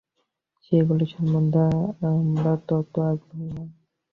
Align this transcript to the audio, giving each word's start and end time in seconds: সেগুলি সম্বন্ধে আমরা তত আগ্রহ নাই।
সেগুলি 0.63 1.05
সম্বন্ধে 1.13 1.65
আমরা 2.11 2.53
তত 2.67 2.93
আগ্রহ 3.09 3.39
নাই। 3.49 3.69